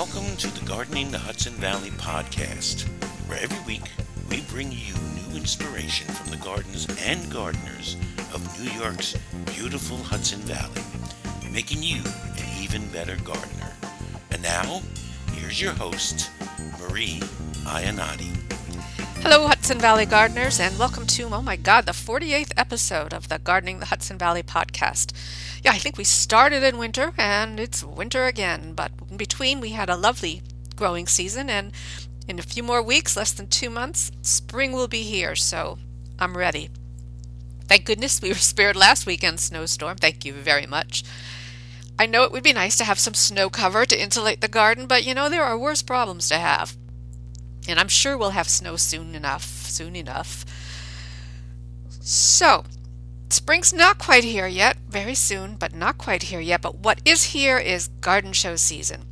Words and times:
Welcome 0.00 0.34
to 0.38 0.46
the 0.58 0.64
Gardening 0.64 1.10
the 1.10 1.18
Hudson 1.18 1.52
Valley 1.52 1.90
podcast, 1.90 2.84
where 3.28 3.38
every 3.38 3.62
week 3.66 3.82
we 4.30 4.40
bring 4.50 4.72
you 4.72 4.94
new 4.94 5.36
inspiration 5.36 6.08
from 6.14 6.30
the 6.30 6.38
gardens 6.38 6.86
and 7.04 7.30
gardeners 7.30 7.98
of 8.32 8.64
New 8.64 8.70
York's 8.80 9.14
beautiful 9.54 9.98
Hudson 9.98 10.40
Valley, 10.40 10.80
making 11.52 11.82
you 11.82 12.00
an 12.38 12.62
even 12.62 12.88
better 12.88 13.16
gardener. 13.16 13.74
And 14.30 14.42
now, 14.42 14.80
here's 15.34 15.60
your 15.60 15.72
host, 15.72 16.30
Marie 16.80 17.20
Iannotti. 17.66 18.49
Hello, 19.22 19.46
Hudson 19.46 19.78
Valley 19.78 20.06
gardeners, 20.06 20.58
and 20.58 20.78
welcome 20.78 21.06
to, 21.06 21.24
oh 21.24 21.42
my 21.42 21.54
God, 21.54 21.84
the 21.84 21.92
48th 21.92 22.52
episode 22.56 23.12
of 23.12 23.28
the 23.28 23.38
Gardening 23.38 23.78
the 23.78 23.86
Hudson 23.86 24.16
Valley 24.16 24.42
podcast. 24.42 25.12
Yeah, 25.62 25.72
I 25.72 25.78
think 25.78 25.98
we 25.98 26.04
started 26.04 26.62
in 26.62 26.78
winter 26.78 27.12
and 27.18 27.60
it's 27.60 27.84
winter 27.84 28.24
again, 28.24 28.72
but 28.72 28.92
in 29.10 29.18
between 29.18 29.60
we 29.60 29.70
had 29.70 29.90
a 29.90 29.96
lovely 29.96 30.40
growing 30.74 31.06
season, 31.06 31.50
and 31.50 31.72
in 32.26 32.38
a 32.38 32.42
few 32.42 32.62
more 32.62 32.82
weeks, 32.82 33.14
less 33.14 33.30
than 33.32 33.46
two 33.46 33.68
months, 33.68 34.10
spring 34.22 34.72
will 34.72 34.88
be 34.88 35.02
here, 35.02 35.36
so 35.36 35.78
I'm 36.18 36.36
ready. 36.36 36.70
Thank 37.68 37.84
goodness 37.84 38.22
we 38.22 38.30
were 38.30 38.34
spared 38.36 38.74
last 38.74 39.04
weekend's 39.04 39.42
snowstorm. 39.42 39.98
Thank 39.98 40.24
you 40.24 40.32
very 40.32 40.66
much. 40.66 41.04
I 41.98 42.06
know 42.06 42.22
it 42.22 42.32
would 42.32 42.42
be 42.42 42.54
nice 42.54 42.78
to 42.78 42.84
have 42.84 42.98
some 42.98 43.12
snow 43.12 43.50
cover 43.50 43.84
to 43.84 44.02
insulate 44.02 44.40
the 44.40 44.48
garden, 44.48 44.86
but 44.86 45.04
you 45.04 45.12
know, 45.12 45.28
there 45.28 45.44
are 45.44 45.58
worse 45.58 45.82
problems 45.82 46.30
to 46.30 46.38
have. 46.38 46.74
And 47.68 47.78
I'm 47.78 47.88
sure 47.88 48.16
we'll 48.16 48.30
have 48.30 48.48
snow 48.48 48.76
soon 48.76 49.14
enough, 49.14 49.44
soon 49.44 49.94
enough. 49.94 50.44
So, 52.00 52.64
spring's 53.28 53.72
not 53.72 53.98
quite 53.98 54.24
here 54.24 54.46
yet, 54.46 54.78
very 54.88 55.14
soon, 55.14 55.56
but 55.56 55.74
not 55.74 55.98
quite 55.98 56.24
here 56.24 56.40
yet. 56.40 56.62
But 56.62 56.76
what 56.78 57.00
is 57.04 57.24
here 57.24 57.58
is 57.58 57.88
garden 58.00 58.32
show 58.32 58.56
season. 58.56 59.06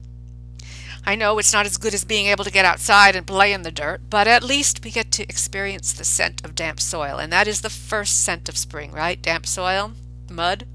I 1.05 1.15
know 1.15 1.39
it's 1.39 1.53
not 1.53 1.65
as 1.65 1.79
good 1.79 1.95
as 1.95 2.05
being 2.05 2.27
able 2.27 2.45
to 2.45 2.51
get 2.51 2.65
outside 2.65 3.17
and 3.17 3.27
play 3.27 3.53
in 3.53 3.63
the 3.63 3.71
dirt, 3.71 4.03
but 4.11 4.27
at 4.27 4.43
least 4.43 4.85
we 4.85 4.91
get 4.91 5.11
to 5.13 5.23
experience 5.23 5.93
the 5.93 6.05
scent 6.05 6.45
of 6.45 6.55
damp 6.55 6.81
soil. 6.81 7.19
And 7.19 7.33
that 7.33 7.49
is 7.49 7.63
the 7.63 7.71
first 7.71 8.23
scent 8.23 8.49
of 8.49 8.59
spring, 8.59 8.93
right? 8.93 9.21
Damp 9.23 9.47
soil, 9.47 9.93
mud. 10.31 10.67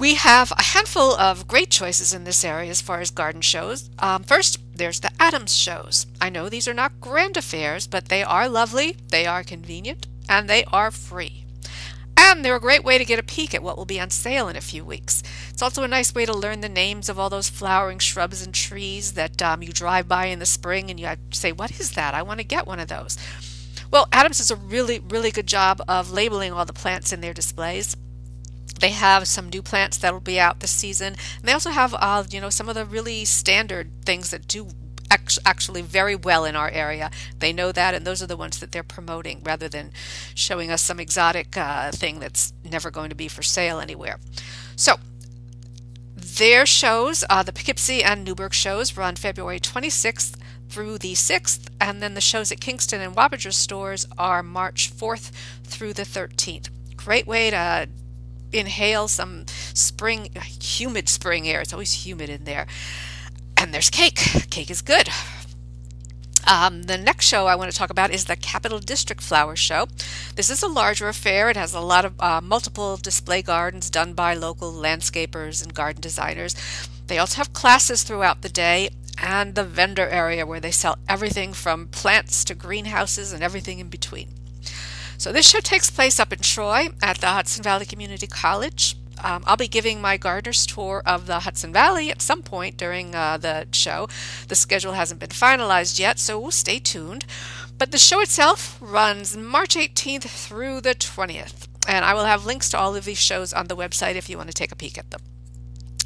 We 0.00 0.14
have 0.14 0.50
a 0.52 0.62
handful 0.62 1.14
of 1.14 1.46
great 1.46 1.70
choices 1.70 2.14
in 2.14 2.24
this 2.24 2.42
area 2.42 2.70
as 2.70 2.80
far 2.80 3.00
as 3.00 3.10
garden 3.10 3.42
shows. 3.42 3.90
Um, 3.98 4.24
first, 4.24 4.58
there's 4.80 5.00
the 5.00 5.10
Adams 5.20 5.54
shows. 5.54 6.06
I 6.22 6.30
know 6.30 6.48
these 6.48 6.66
are 6.66 6.72
not 6.72 7.00
grand 7.00 7.36
affairs, 7.36 7.86
but 7.86 8.06
they 8.06 8.22
are 8.22 8.48
lovely, 8.48 8.96
they 9.10 9.26
are 9.26 9.44
convenient, 9.44 10.06
and 10.26 10.48
they 10.48 10.64
are 10.72 10.90
free. 10.90 11.44
And 12.16 12.42
they're 12.42 12.56
a 12.56 12.60
great 12.60 12.82
way 12.82 12.96
to 12.96 13.04
get 13.04 13.18
a 13.18 13.22
peek 13.22 13.54
at 13.54 13.62
what 13.62 13.76
will 13.76 13.84
be 13.84 14.00
on 14.00 14.08
sale 14.08 14.48
in 14.48 14.56
a 14.56 14.62
few 14.62 14.82
weeks. 14.82 15.22
It's 15.50 15.60
also 15.60 15.82
a 15.82 15.88
nice 15.88 16.14
way 16.14 16.24
to 16.24 16.32
learn 16.32 16.62
the 16.62 16.68
names 16.70 17.10
of 17.10 17.18
all 17.18 17.28
those 17.28 17.50
flowering 17.50 17.98
shrubs 17.98 18.42
and 18.42 18.54
trees 18.54 19.12
that 19.12 19.42
um, 19.42 19.62
you 19.62 19.70
drive 19.70 20.08
by 20.08 20.26
in 20.26 20.38
the 20.38 20.46
spring 20.46 20.90
and 20.90 20.98
you 20.98 21.08
say, 21.30 21.52
What 21.52 21.78
is 21.78 21.92
that? 21.92 22.14
I 22.14 22.22
want 22.22 22.40
to 22.40 22.44
get 22.44 22.66
one 22.66 22.80
of 22.80 22.88
those. 22.88 23.18
Well, 23.90 24.08
Adams 24.12 24.38
does 24.38 24.50
a 24.50 24.56
really, 24.56 24.98
really 24.98 25.30
good 25.30 25.46
job 25.46 25.82
of 25.88 26.10
labeling 26.10 26.52
all 26.52 26.64
the 26.64 26.72
plants 26.72 27.12
in 27.12 27.20
their 27.20 27.34
displays. 27.34 27.96
They 28.80 28.90
have 28.90 29.28
some 29.28 29.50
new 29.50 29.62
plants 29.62 29.98
that'll 29.98 30.20
be 30.20 30.40
out 30.40 30.60
this 30.60 30.70
season. 30.70 31.14
And 31.38 31.44
they 31.44 31.52
also 31.52 31.70
have, 31.70 31.94
uh, 31.94 32.24
you 32.30 32.40
know, 32.40 32.50
some 32.50 32.68
of 32.68 32.74
the 32.74 32.84
really 32.84 33.24
standard 33.24 33.90
things 34.04 34.30
that 34.30 34.48
do 34.48 34.68
actually 35.44 35.82
very 35.82 36.14
well 36.14 36.44
in 36.44 36.56
our 36.56 36.70
area. 36.70 37.10
They 37.38 37.52
know 37.52 37.72
that, 37.72 37.94
and 37.94 38.06
those 38.06 38.22
are 38.22 38.26
the 38.26 38.36
ones 38.36 38.58
that 38.60 38.72
they're 38.72 38.82
promoting 38.82 39.42
rather 39.44 39.68
than 39.68 39.92
showing 40.34 40.70
us 40.70 40.82
some 40.82 41.00
exotic 41.00 41.56
uh, 41.56 41.90
thing 41.90 42.20
that's 42.20 42.52
never 42.64 42.90
going 42.90 43.10
to 43.10 43.16
be 43.16 43.28
for 43.28 43.42
sale 43.42 43.80
anywhere. 43.80 44.18
So, 44.76 44.96
their 46.16 46.64
shows, 46.64 47.24
uh, 47.28 47.42
the 47.42 47.52
Poughkeepsie 47.52 48.04
and 48.04 48.24
Newburgh 48.24 48.54
shows, 48.54 48.96
run 48.96 49.16
February 49.16 49.60
26th 49.60 50.36
through 50.68 50.98
the 50.98 51.14
6th, 51.14 51.68
and 51.80 52.02
then 52.02 52.14
the 52.14 52.20
shows 52.20 52.52
at 52.52 52.60
Kingston 52.60 53.00
and 53.00 53.16
Wappinger 53.16 53.52
stores 53.52 54.06
are 54.16 54.42
March 54.42 54.92
4th 54.94 55.32
through 55.64 55.92
the 55.92 56.02
13th. 56.02 56.68
Great 56.96 57.26
way 57.26 57.50
to 57.50 57.88
inhale 58.52 59.08
some 59.08 59.46
spring, 59.48 60.30
humid 60.60 61.08
spring 61.08 61.48
air. 61.48 61.60
It's 61.60 61.72
always 61.72 62.04
humid 62.04 62.28
in 62.28 62.44
there. 62.44 62.66
And 63.56 63.74
there's 63.74 63.90
cake. 63.90 64.16
Cake 64.50 64.70
is 64.70 64.82
good. 64.82 65.08
Um, 66.46 66.84
the 66.84 66.96
next 66.96 67.26
show 67.26 67.46
I 67.46 67.54
want 67.54 67.70
to 67.70 67.76
talk 67.76 67.90
about 67.90 68.10
is 68.10 68.24
the 68.24 68.36
Capital 68.36 68.78
District 68.78 69.22
Flower 69.22 69.54
Show. 69.54 69.86
This 70.34 70.50
is 70.50 70.62
a 70.62 70.68
larger 70.68 71.08
affair. 71.08 71.50
It 71.50 71.56
has 71.56 71.74
a 71.74 71.80
lot 71.80 72.04
of 72.04 72.20
uh, 72.20 72.40
multiple 72.40 72.96
display 72.96 73.42
gardens 73.42 73.90
done 73.90 74.14
by 74.14 74.34
local 74.34 74.72
landscapers 74.72 75.62
and 75.62 75.74
garden 75.74 76.00
designers. 76.00 76.56
They 77.06 77.18
also 77.18 77.36
have 77.36 77.52
classes 77.52 78.02
throughout 78.02 78.42
the 78.42 78.48
day 78.48 78.88
and 79.18 79.54
the 79.54 79.64
vendor 79.64 80.08
area 80.08 80.46
where 80.46 80.60
they 80.60 80.70
sell 80.70 80.96
everything 81.08 81.52
from 81.52 81.88
plants 81.88 82.42
to 82.44 82.54
greenhouses 82.54 83.32
and 83.32 83.42
everything 83.42 83.78
in 83.78 83.88
between. 83.88 84.39
So 85.20 85.32
this 85.32 85.50
show 85.50 85.60
takes 85.60 85.90
place 85.90 86.18
up 86.18 86.32
in 86.32 86.38
Troy 86.38 86.88
at 87.02 87.18
the 87.18 87.26
Hudson 87.26 87.62
Valley 87.62 87.84
Community 87.84 88.26
College. 88.26 88.96
Um, 89.22 89.44
I'll 89.46 89.58
be 89.58 89.68
giving 89.68 90.00
my 90.00 90.16
gardener's 90.16 90.64
tour 90.64 91.02
of 91.04 91.26
the 91.26 91.40
Hudson 91.40 91.74
Valley 91.74 92.10
at 92.10 92.22
some 92.22 92.40
point 92.40 92.78
during 92.78 93.14
uh, 93.14 93.36
the 93.36 93.68
show. 93.70 94.08
The 94.48 94.54
schedule 94.54 94.94
hasn't 94.94 95.20
been 95.20 95.28
finalized 95.28 96.00
yet, 96.00 96.18
so 96.18 96.48
stay 96.48 96.78
tuned. 96.78 97.26
But 97.76 97.92
the 97.92 97.98
show 97.98 98.20
itself 98.20 98.78
runs 98.80 99.36
March 99.36 99.74
18th 99.74 100.22
through 100.22 100.80
the 100.80 100.94
20th, 100.94 101.68
and 101.86 102.02
I 102.02 102.14
will 102.14 102.24
have 102.24 102.46
links 102.46 102.70
to 102.70 102.78
all 102.78 102.96
of 102.96 103.04
these 103.04 103.18
shows 103.18 103.52
on 103.52 103.66
the 103.66 103.76
website 103.76 104.14
if 104.14 104.30
you 104.30 104.38
want 104.38 104.48
to 104.48 104.54
take 104.54 104.72
a 104.72 104.76
peek 104.76 104.96
at 104.96 105.10
them. 105.10 105.20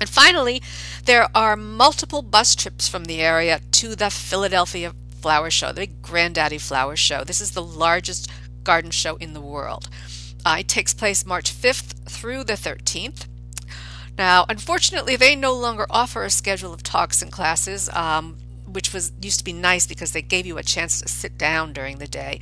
And 0.01 0.09
finally, 0.09 0.61
there 1.05 1.29
are 1.37 1.55
multiple 1.55 2.23
bus 2.23 2.57
trips 2.57 2.89
from 2.89 3.05
the 3.05 3.21
area 3.21 3.61
to 3.71 3.95
the 3.95 4.11
Philadelphia 4.11 4.93
Flower 5.25 5.51
Show, 5.51 5.73
the 5.73 5.87
Granddaddy 5.87 6.59
Flower 6.59 6.97
Show. 6.97 7.25
This 7.25 7.41
is 7.41 7.53
the 7.53 7.63
largest 7.63 8.29
garden 8.65 8.91
show 8.91 9.17
in 9.17 9.35
the 9.35 9.41
world. 9.41 9.89
Uh, 10.45 10.57
it 10.61 10.69
takes 10.69 10.93
place 10.93 11.25
March 11.25 11.53
5th 11.53 12.09
through 12.09 12.45
the 12.45 12.55
13th. 12.55 13.27
Now, 14.17 14.45
unfortunately, 14.49 15.17
they 15.17 15.35
no 15.35 15.53
longer 15.53 15.87
offer 15.91 16.23
a 16.23 16.31
schedule 16.31 16.73
of 16.73 16.83
talks 16.83 17.23
and 17.23 17.33
classes, 17.33 17.89
um, 17.91 18.37
which 18.67 18.93
was 18.93 19.13
used 19.21 19.39
to 19.39 19.45
be 19.45 19.53
nice 19.53 19.87
because 19.87 20.13
they 20.13 20.23
gave 20.23 20.47
you 20.47 20.59
a 20.59 20.63
chance 20.63 21.01
to 21.01 21.09
sit 21.09 21.37
down 21.39 21.73
during 21.73 21.99
the 21.99 22.07
day. 22.07 22.41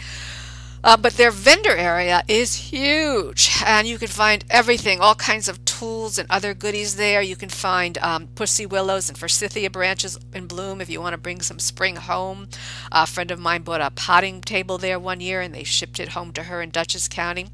Uh, 0.84 0.97
but 0.97 1.15
their 1.15 1.31
vendor 1.31 1.77
area 1.77 2.25
is 2.27 2.56
huge, 2.56 3.50
and 3.65 3.87
you 3.87 3.99
can 3.99 4.09
find 4.09 4.44
everything, 4.50 5.00
all 5.00 5.15
kinds 5.15 5.49
of 5.49 5.65
tools 5.82 6.16
and 6.16 6.31
other 6.31 6.54
goodies 6.54 6.94
there. 6.94 7.20
You 7.20 7.34
can 7.34 7.48
find 7.48 7.98
um, 7.98 8.28
pussy 8.37 8.65
willows 8.65 9.09
and 9.09 9.19
forsythia 9.19 9.69
branches 9.69 10.16
in 10.32 10.47
bloom 10.47 10.81
if 10.81 10.88
you 10.88 11.00
want 11.00 11.15
to 11.15 11.19
bring 11.19 11.41
some 11.43 11.59
spring 11.59 11.97
home. 11.97 12.48
A 12.93 13.04
friend 13.04 13.32
of 13.32 13.41
mine 13.41 13.62
bought 13.62 13.81
a 13.81 13.91
potting 13.91 14.43
table 14.43 14.78
there 14.78 15.00
one 15.00 15.20
year, 15.20 15.41
and 15.41 15.53
they 15.53 15.65
shipped 15.65 15.98
it 15.98 16.10
home 16.10 16.32
to 16.34 16.44
her 16.44 16.62
in 16.62 16.70
Dutchess 16.70 17.09
County. 17.09 17.48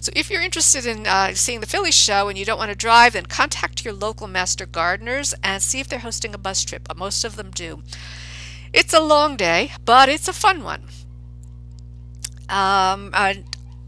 So 0.00 0.12
if 0.14 0.30
you're 0.30 0.42
interested 0.42 0.86
in 0.86 1.08
uh, 1.08 1.34
seeing 1.34 1.58
the 1.58 1.66
Philly 1.66 1.90
show 1.90 2.28
and 2.28 2.38
you 2.38 2.44
don't 2.44 2.58
want 2.58 2.70
to 2.70 2.76
drive, 2.76 3.14
then 3.14 3.26
contact 3.26 3.84
your 3.84 3.94
local 3.94 4.28
master 4.28 4.64
gardeners 4.64 5.34
and 5.42 5.60
see 5.60 5.80
if 5.80 5.88
they're 5.88 5.98
hosting 5.98 6.34
a 6.34 6.38
bus 6.38 6.62
trip. 6.62 6.82
But 6.86 6.96
most 6.96 7.24
of 7.24 7.34
them 7.34 7.50
do. 7.50 7.82
It's 8.72 8.94
a 8.94 9.00
long 9.00 9.36
day, 9.36 9.72
but 9.84 10.08
it's 10.08 10.28
a 10.28 10.32
fun 10.32 10.62
one. 10.62 10.82
Um, 12.48 13.10
I, 13.12 13.42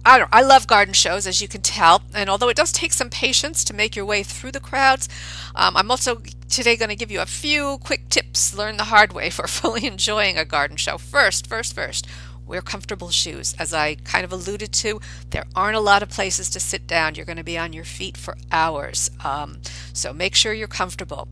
I 0.06 0.18
don't. 0.18 0.28
I 0.32 0.42
love 0.42 0.66
garden 0.66 0.92
shows, 0.92 1.26
as 1.26 1.40
you 1.40 1.48
can 1.48 1.62
tell, 1.62 2.02
and 2.12 2.28
although 2.28 2.50
it 2.50 2.56
does 2.56 2.72
take 2.72 2.92
some 2.92 3.08
patience 3.08 3.64
to 3.64 3.74
make 3.74 3.96
your 3.96 4.04
way 4.04 4.22
through 4.22 4.52
the 4.52 4.60
crowds, 4.60 5.08
um, 5.54 5.76
I'm 5.76 5.90
also 5.90 6.20
today 6.50 6.76
going 6.76 6.90
to 6.90 6.96
give 6.96 7.10
you 7.10 7.20
a 7.20 7.26
few 7.26 7.78
quick 7.78 8.10
tips, 8.10 8.54
learn 8.54 8.76
the 8.76 8.84
hard 8.84 9.14
way 9.14 9.30
for 9.30 9.46
fully 9.48 9.86
enjoying 9.86 10.36
a 10.36 10.44
garden 10.44 10.76
show. 10.76 10.98
First, 10.98 11.46
first, 11.46 11.74
first, 11.74 12.06
wear 12.46 12.60
comfortable 12.60 13.08
shoes. 13.08 13.54
As 13.58 13.72
I 13.72 13.94
kind 13.94 14.26
of 14.26 14.32
alluded 14.32 14.72
to, 14.74 15.00
there 15.30 15.44
aren't 15.56 15.76
a 15.76 15.80
lot 15.80 16.02
of 16.02 16.10
places 16.10 16.50
to 16.50 16.60
sit 16.60 16.86
down. 16.86 17.14
You're 17.14 17.24
going 17.24 17.38
to 17.38 17.44
be 17.44 17.56
on 17.56 17.72
your 17.72 17.84
feet 17.84 18.18
for 18.18 18.36
hours, 18.52 19.10
um, 19.24 19.58
so 19.94 20.12
make 20.12 20.34
sure 20.34 20.52
you're 20.52 20.68
comfortable. 20.68 21.28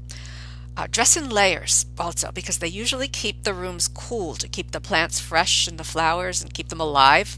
Uh, 0.74 0.86
dress 0.90 1.18
in 1.18 1.28
layers 1.28 1.84
also 1.98 2.32
because 2.32 2.58
they 2.58 2.68
usually 2.68 3.08
keep 3.08 3.42
the 3.42 3.52
rooms 3.52 3.88
cool 3.88 4.34
to 4.34 4.48
keep 4.48 4.70
the 4.70 4.80
plants 4.80 5.20
fresh 5.20 5.68
and 5.68 5.76
the 5.76 5.84
flowers 5.84 6.40
and 6.40 6.54
keep 6.54 6.70
them 6.70 6.80
alive. 6.80 7.36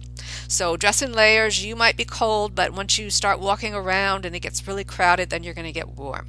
So 0.49 0.77
dress 0.77 1.03
in 1.03 1.13
layers. 1.13 1.65
You 1.65 1.77
might 1.77 1.97
be 1.97 2.05
cold, 2.05 2.55
but 2.55 2.73
once 2.73 2.99
you 2.99 3.11
start 3.11 3.41
walking 3.41 3.75
around 3.75 4.25
and 4.25 4.35
it 4.35 4.41
gets 4.41 4.67
really 4.67 4.85
crowded, 4.85 5.31
then 5.31 5.43
you're 5.43 5.55
going 5.55 5.67
to 5.67 5.73
get 5.73 5.97
warm. 5.97 6.29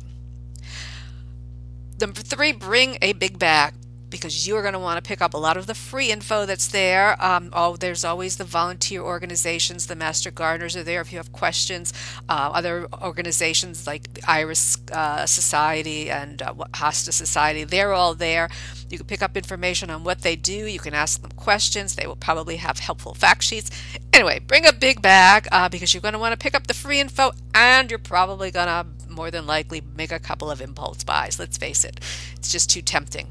Number 2.00 2.21
three, 2.21 2.51
bring 2.51 2.97
a 3.01 3.13
big 3.13 3.39
bag 3.39 3.73
because 4.10 4.48
you 4.48 4.56
are 4.56 4.62
going 4.62 4.74
to 4.74 4.80
want 4.80 5.04
to 5.04 5.07
pick 5.07 5.22
up 5.22 5.34
a 5.34 5.38
lot 5.38 5.57
of 5.57 5.68
the 5.68 5.75
free 5.75 6.12
info 6.12 6.46
that's 6.46 6.68
there. 6.68 7.22
Um, 7.24 7.50
oh, 7.54 7.75
there's 7.75 8.06
always 8.06 8.38
the 8.38 8.44
volunteer 8.44 9.02
organizations. 9.02 9.88
The 9.88 9.96
Master 9.96 10.31
Gardeners 10.31 10.75
are 10.75 10.84
there 10.84 11.02
if 11.02 11.12
you 11.12 11.18
have 11.18 11.31
questions. 11.31 11.94
Uh, 12.30 12.52
other 12.54 12.88
organizations 13.02 13.88
like 13.88 14.13
the 14.13 14.30
Iris 14.30 14.78
uh, 14.92 15.25
Society 15.25 16.10
and 16.10 16.42
uh, 16.42 16.54
Hosta 16.74 17.12
Society, 17.12 17.63
they're 17.63 17.94
all 17.94 18.13
there. 18.13 18.50
You 18.90 18.98
can 18.98 19.07
pick 19.07 19.22
up 19.22 19.36
information 19.36 19.90
on 19.90 20.04
what 20.04 20.22
they 20.22 20.36
do. 20.36 20.66
You 20.66 20.80
can 20.80 20.94
ask 20.94 21.22
them 21.22 21.31
questions. 21.31 21.96
They 21.96 22.07
will 22.07 22.16
probably 22.16 22.57
have 22.57 22.80
helpful 22.80 23.13
fact 23.13 23.44
sheets. 23.44 23.72
Anyway, 24.13 24.40
bring 24.40 24.66
a 24.66 24.74
big 24.74 25.02
bag 25.02 25.48
uh, 25.52 25.69
because 25.69 25.94
you're 25.94 26.02
going 26.02 26.13
to 26.13 26.19
want 26.19 26.34
to 26.34 26.38
pick 26.38 26.56
up 26.56 26.68
the 26.68 26.74
free 26.74 27.00
info 27.00 27.31
and 27.54 27.90
you're 27.90 28.00
probably 28.00 28.52
going 28.52 28.68
to 28.68 28.86
more 29.10 29.31
than 29.31 29.48
likely 29.48 29.81
make 29.96 30.12
a 30.12 30.19
couple 30.19 30.52
of 30.52 30.62
impulse 30.62 31.04
buys. 31.04 31.40
Let's 31.40 31.57
face 31.57 31.84
it, 31.84 32.00
it's 32.36 32.52
just 32.52 32.69
too 32.69 32.81
tempting. 32.81 33.28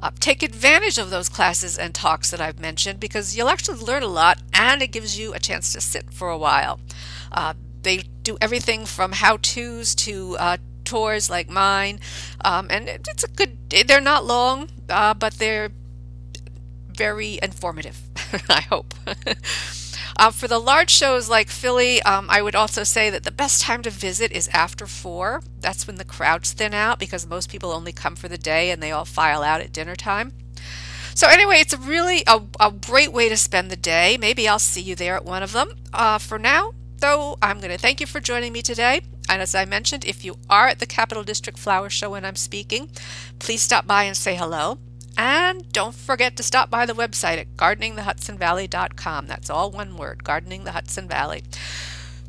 Uh, 0.00 0.10
take 0.20 0.42
advantage 0.42 0.98
of 0.98 1.10
those 1.10 1.28
classes 1.28 1.76
and 1.76 1.94
talks 1.94 2.30
that 2.30 2.40
I've 2.40 2.60
mentioned 2.60 3.00
because 3.00 3.36
you'll 3.36 3.48
actually 3.48 3.78
learn 3.78 4.02
a 4.02 4.08
lot 4.08 4.38
and 4.52 4.80
it 4.80 4.88
gives 4.88 5.18
you 5.18 5.34
a 5.34 5.38
chance 5.40 5.72
to 5.72 5.80
sit 5.80 6.12
for 6.12 6.30
a 6.30 6.38
while. 6.38 6.80
Uh, 7.32 7.54
they 7.82 7.98
do 8.22 8.38
everything 8.40 8.86
from 8.86 9.12
how 9.12 9.38
to's 9.38 9.94
to 9.96 10.36
uh, 10.38 10.56
tours 10.84 11.28
like 11.30 11.48
mine, 11.48 12.00
um, 12.44 12.66
and 12.70 12.88
it's 12.88 13.24
a 13.24 13.28
good. 13.28 13.56
They're 13.70 14.00
not 14.00 14.24
long, 14.24 14.68
uh, 14.88 15.14
but 15.14 15.34
they're 15.34 15.70
very 16.88 17.38
informative. 17.42 18.00
I 18.48 18.60
hope. 18.62 18.94
Uh, 20.18 20.32
for 20.32 20.48
the 20.48 20.58
large 20.58 20.90
shows 20.90 21.28
like 21.28 21.48
Philly, 21.48 22.02
um, 22.02 22.26
I 22.28 22.42
would 22.42 22.56
also 22.56 22.82
say 22.82 23.08
that 23.08 23.22
the 23.22 23.30
best 23.30 23.62
time 23.62 23.82
to 23.82 23.90
visit 23.90 24.32
is 24.32 24.48
after 24.48 24.86
four. 24.86 25.42
That's 25.60 25.86
when 25.86 25.96
the 25.96 26.04
crowds 26.04 26.52
thin 26.52 26.74
out 26.74 26.98
because 26.98 27.24
most 27.24 27.48
people 27.48 27.70
only 27.70 27.92
come 27.92 28.16
for 28.16 28.26
the 28.26 28.36
day 28.36 28.70
and 28.70 28.82
they 28.82 28.90
all 28.90 29.04
file 29.04 29.44
out 29.44 29.60
at 29.60 29.72
dinner 29.72 29.94
time. 29.94 30.32
So 31.14 31.28
anyway, 31.28 31.56
it's 31.60 31.72
a 31.72 31.78
really 31.78 32.24
a, 32.26 32.42
a 32.58 32.72
great 32.72 33.12
way 33.12 33.28
to 33.28 33.36
spend 33.36 33.70
the 33.70 33.76
day. 33.76 34.16
Maybe 34.18 34.48
I'll 34.48 34.58
see 34.58 34.80
you 34.80 34.96
there 34.96 35.14
at 35.14 35.24
one 35.24 35.44
of 35.44 35.52
them. 35.52 35.70
Uh, 35.92 36.18
for 36.18 36.38
now, 36.38 36.72
though, 36.98 37.38
I'm 37.40 37.58
going 37.58 37.70
to 37.70 37.78
thank 37.78 38.00
you 38.00 38.06
for 38.06 38.18
joining 38.18 38.52
me 38.52 38.62
today. 38.62 39.02
And 39.28 39.40
as 39.40 39.54
I 39.54 39.66
mentioned, 39.66 40.04
if 40.04 40.24
you 40.24 40.36
are 40.50 40.66
at 40.66 40.80
the 40.80 40.86
Capital 40.86 41.22
District 41.22 41.58
Flower 41.58 41.90
Show 41.90 42.10
when 42.10 42.24
I'm 42.24 42.36
speaking, 42.36 42.90
please 43.38 43.62
stop 43.62 43.86
by 43.86 44.04
and 44.04 44.16
say 44.16 44.34
hello. 44.34 44.78
And 45.18 45.70
don't 45.72 45.96
forget 45.96 46.36
to 46.36 46.44
stop 46.44 46.70
by 46.70 46.86
the 46.86 46.92
website 46.92 47.38
at 47.38 47.56
gardeningthehudsonvalley.com. 47.56 49.26
That's 49.26 49.50
all 49.50 49.72
one 49.72 49.96
word, 49.96 50.22
Gardening 50.22 50.62
the 50.62 50.70
Hudson 50.70 51.08
Valley. 51.08 51.42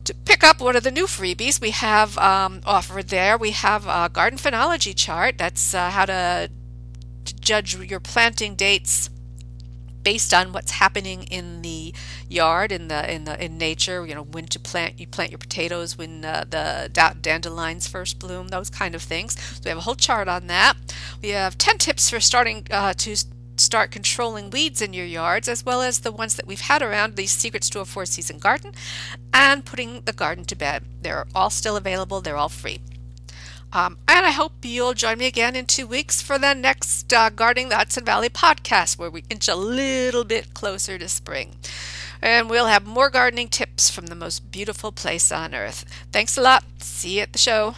To 0.06 0.16
pick 0.16 0.44
up 0.44 0.60
one 0.60 0.76
of 0.76 0.82
the 0.82 0.90
new 0.90 1.06
freebies 1.06 1.62
we 1.62 1.70
have 1.70 2.18
um, 2.18 2.62
offered 2.66 3.10
there, 3.10 3.38
we 3.38 3.52
have 3.52 3.86
a 3.86 4.10
garden 4.12 4.40
phenology 4.40 4.96
chart. 4.96 5.38
That's 5.38 5.76
uh, 5.76 5.92
how 5.92 6.06
to, 6.06 6.50
to 7.26 7.36
judge 7.36 7.76
your 7.78 8.00
planting 8.00 8.56
dates 8.56 9.12
based 10.02 10.34
on 10.34 10.52
what's 10.52 10.72
happening 10.72 11.24
in 11.24 11.62
the 11.62 11.94
yard 12.30 12.72
in 12.72 12.88
the 12.88 13.12
in 13.12 13.24
the 13.24 13.44
in 13.44 13.58
nature 13.58 14.06
you 14.06 14.14
know 14.14 14.22
when 14.22 14.46
to 14.46 14.60
plant 14.60 15.00
you 15.00 15.08
plant 15.08 15.32
your 15.32 15.40
potatoes 15.40 15.98
when 15.98 16.24
uh, 16.24 16.46
the 16.48 16.90
dandelions 17.22 17.88
first 17.88 18.20
bloom 18.20 18.50
those 18.50 18.70
kind 18.70 18.96
of 18.96 19.02
things. 19.02 19.40
So 19.40 19.62
we 19.66 19.70
have 19.70 19.78
a 19.80 19.82
whole 19.82 19.96
chart 19.96 20.28
on 20.28 20.48
that. 20.48 20.76
We 21.22 21.30
have 21.30 21.58
10 21.58 21.78
tips 21.78 22.10
for 22.10 22.20
starting 22.20 22.68
uh, 22.72 22.94
to 22.94 23.16
start 23.58 23.92
controlling 23.92 24.50
weeds 24.50 24.82
in 24.82 24.94
your 24.94 25.06
yards 25.06 25.48
as 25.48 25.66
well 25.66 25.82
as 25.82 26.00
the 26.00 26.12
ones 26.12 26.36
that 26.36 26.48
we've 26.48 26.62
had 26.62 26.82
around 26.82 27.16
these 27.16 27.32
secrets 27.32 27.70
to 27.70 27.80
a 27.80 27.86
four 27.86 28.06
season 28.06 28.38
garden 28.38 28.74
and 29.34 29.66
putting 29.66 30.02
the 30.02 30.14
garden 30.14 30.46
to 30.46 30.56
bed. 30.56 30.84
They're 31.02 31.26
all 31.36 31.50
still 31.50 31.76
available. 31.76 32.22
They're 32.22 32.38
all 32.38 32.50
free. 32.50 32.80
Um, 33.72 34.00
and 34.08 34.26
I 34.26 34.32
hope 34.32 34.54
you'll 34.64 34.96
join 34.96 35.20
me 35.20 35.28
again 35.28 35.56
in 35.56 35.68
two 35.68 35.86
weeks 35.86 36.22
for 36.24 36.40
the 36.40 36.56
next 36.56 37.14
uh, 37.14 37.30
Gardening 37.30 37.70
the 37.70 37.76
Hudson 37.76 38.04
Valley 38.04 38.30
podcast, 38.30 38.98
where 38.98 39.12
we 39.12 39.24
inch 39.30 39.48
a 39.48 39.56
little 39.56 40.24
bit 40.24 40.56
closer 40.56 40.98
to 40.98 41.08
spring. 41.08 41.56
And 42.22 42.50
we'll 42.50 42.66
have 42.66 42.86
more 42.86 43.10
gardening 43.10 43.48
tips 43.48 43.90
from 43.90 44.08
the 44.08 44.16
most 44.16 44.52
beautiful 44.52 44.92
place 44.92 45.32
on 45.32 45.56
earth. 45.56 45.86
Thanks 46.12 46.38
a 46.38 46.42
lot. 46.42 46.64
See 46.80 47.18
you 47.18 47.22
at 47.22 47.34
the 47.34 47.40
show. 47.40 47.76